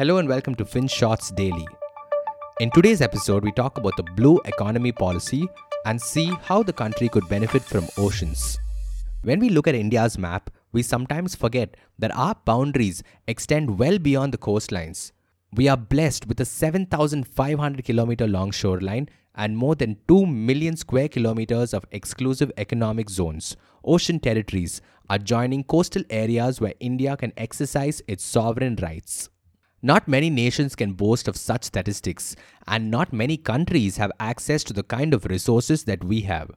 [0.00, 1.68] Hello and welcome to FinShots Daily.
[2.58, 5.46] In today's episode, we talk about the blue economy policy
[5.84, 8.58] and see how the country could benefit from oceans.
[9.24, 14.32] When we look at India's map, we sometimes forget that our boundaries extend well beyond
[14.32, 15.12] the coastlines.
[15.52, 21.08] We are blessed with a 7,500 kilometer long shoreline and more than 2 million square
[21.08, 23.54] kilometers of exclusive economic zones,
[23.84, 24.80] ocean territories,
[25.10, 29.28] adjoining coastal areas where India can exercise its sovereign rights.
[29.82, 34.74] Not many nations can boast of such statistics, and not many countries have access to
[34.74, 36.50] the kind of resources that we have.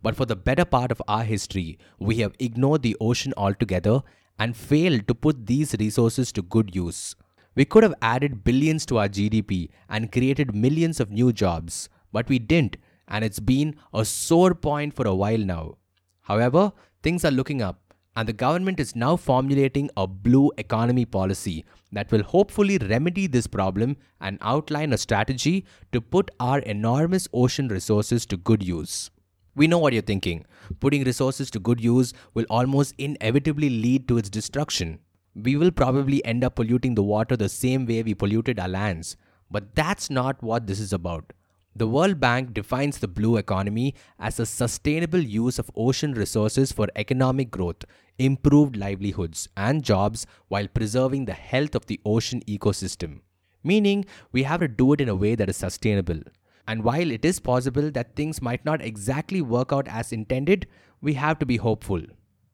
[0.00, 4.02] But for the better part of our history, we have ignored the ocean altogether
[4.38, 7.16] and failed to put these resources to good use.
[7.56, 12.28] We could have added billions to our GDP and created millions of new jobs, but
[12.28, 12.76] we didn't,
[13.08, 15.78] and it's been a sore point for a while now.
[16.20, 16.72] However,
[17.02, 22.10] things are looking up and the government is now formulating a blue economy policy that
[22.10, 28.26] will hopefully remedy this problem and outline a strategy to put our enormous ocean resources
[28.26, 29.10] to good use.
[29.54, 30.46] We know what you're thinking.
[30.80, 35.00] Putting resources to good use will almost inevitably lead to its destruction.
[35.34, 39.16] We will probably end up polluting the water the same way we polluted our lands.
[39.50, 41.32] But that's not what this is about.
[41.78, 46.88] The World Bank defines the blue economy as a sustainable use of ocean resources for
[46.96, 47.84] economic growth,
[48.18, 53.20] improved livelihoods, and jobs while preserving the health of the ocean ecosystem.
[53.62, 56.18] Meaning, we have to do it in a way that is sustainable.
[56.66, 60.66] And while it is possible that things might not exactly work out as intended,
[61.00, 62.02] we have to be hopeful.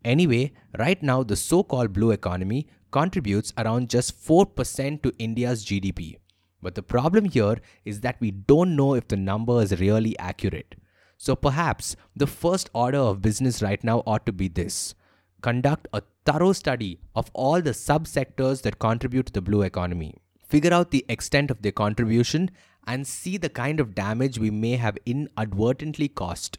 [0.05, 6.19] Anyway, right now, the so called blue economy contributes around just 4% to India's GDP.
[6.64, 10.74] But the problem here is that we don't know if the number is really accurate.
[11.18, 14.94] So perhaps the first order of business right now ought to be this
[15.42, 20.14] conduct a thorough study of all the subsectors that contribute to the blue economy.
[20.48, 22.50] Figure out the extent of their contribution
[22.86, 26.58] and see the kind of damage we may have inadvertently caused.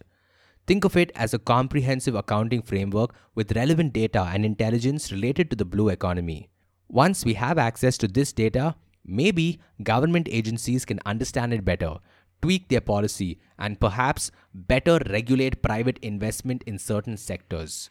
[0.68, 5.56] Think of it as a comprehensive accounting framework with relevant data and intelligence related to
[5.56, 6.50] the blue economy.
[6.88, 8.76] Once we have access to this data,
[9.06, 11.98] Maybe government agencies can understand it better,
[12.42, 17.90] tweak their policy, and perhaps better regulate private investment in certain sectors.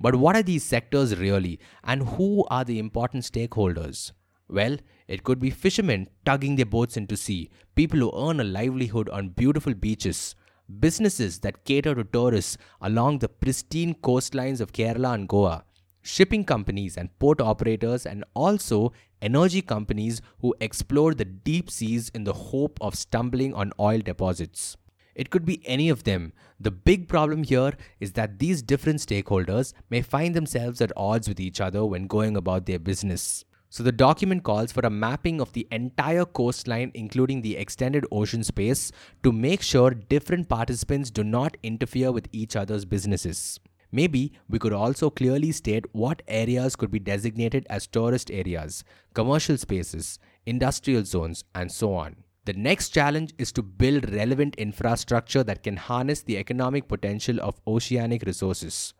[0.00, 4.12] But what are these sectors really, and who are the important stakeholders?
[4.48, 4.76] Well,
[5.08, 9.30] it could be fishermen tugging their boats into sea, people who earn a livelihood on
[9.30, 10.34] beautiful beaches,
[10.80, 15.64] businesses that cater to tourists along the pristine coastlines of Kerala and Goa,
[16.04, 22.24] shipping companies and port operators, and also energy companies who explore the deep seas in
[22.24, 24.76] the hope of stumbling on oil deposits.
[25.14, 26.32] It could be any of them.
[26.60, 31.40] The big problem here is that these different stakeholders may find themselves at odds with
[31.40, 33.44] each other when going about their business.
[33.70, 38.44] So, the document calls for a mapping of the entire coastline, including the extended ocean
[38.44, 38.92] space,
[39.24, 43.58] to make sure different participants do not interfere with each other's businesses.
[43.94, 48.82] Maybe we could also clearly state what areas could be designated as tourist areas,
[49.14, 52.16] commercial spaces, industrial zones, and so on.
[52.44, 57.60] The next challenge is to build relevant infrastructure that can harness the economic potential of
[57.68, 58.94] oceanic resources.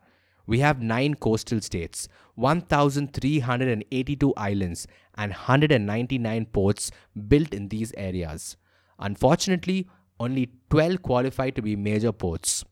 [0.47, 6.91] We have nine coastal states, 1,382 islands, and 199 ports
[7.27, 8.55] built in these areas.
[8.97, 9.89] Unfortunately,
[10.21, 12.63] only 12 qualify to be major ports.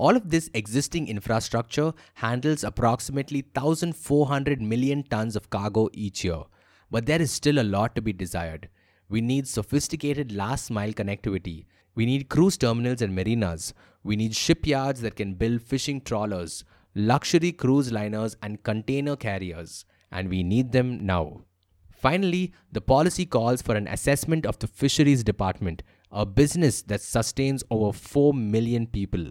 [0.00, 6.44] All of this existing infrastructure handles approximately 1,400 million tons of cargo each year,
[6.90, 8.70] but there is still a lot to be desired.
[9.10, 11.66] We need sophisticated last mile connectivity.
[11.94, 13.74] We need cruise terminals and marinas.
[14.02, 19.84] We need shipyards that can build fishing trawlers, luxury cruise liners, and container carriers.
[20.10, 21.42] And we need them now.
[21.90, 27.62] Finally, the policy calls for an assessment of the fisheries department, a business that sustains
[27.70, 29.28] over 4 million people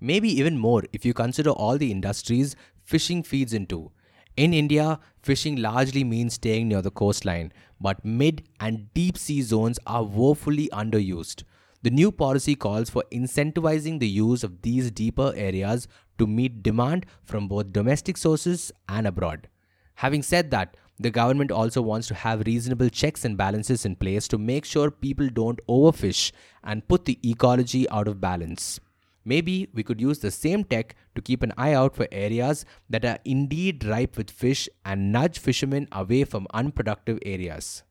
[0.00, 3.92] maybe even more if you consider all the industries fishing feeds into.
[4.36, 9.78] In India, fishing largely means staying near the coastline, but mid and deep sea zones
[9.86, 11.42] are woefully underused.
[11.82, 15.88] The new policy calls for incentivizing the use of these deeper areas
[16.18, 19.48] to meet demand from both domestic sources and abroad.
[19.94, 24.28] Having said that, the government also wants to have reasonable checks and balances in place
[24.28, 26.32] to make sure people don't overfish
[26.62, 28.80] and put the ecology out of balance.
[29.24, 33.04] Maybe we could use the same tech to keep an eye out for areas that
[33.04, 37.82] are indeed ripe with fish and nudge fishermen away from unproductive areas.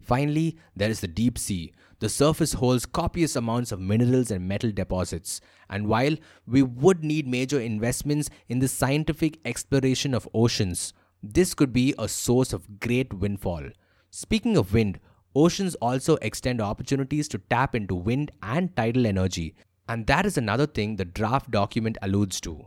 [0.00, 1.72] Finally, there is the deep sea.
[2.00, 5.40] The surface holds copious amounts of minerals and metal deposits,
[5.70, 10.92] and while we would need major investments in the scientific exploration of oceans,
[11.22, 13.62] this could be a source of great windfall.
[14.10, 14.98] Speaking of wind,
[15.36, 19.54] oceans also extend opportunities to tap into wind and tidal energy,
[19.88, 22.66] and that is another thing the draft document alludes to.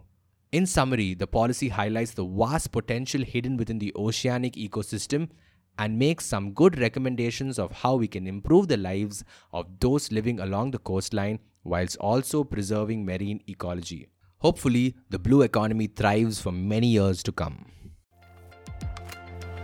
[0.51, 5.29] In summary, the policy highlights the vast potential hidden within the oceanic ecosystem
[5.77, 10.39] and makes some good recommendations of how we can improve the lives of those living
[10.39, 14.07] along the coastline whilst also preserving marine ecology.
[14.37, 17.65] Hopefully, the blue economy thrives for many years to come.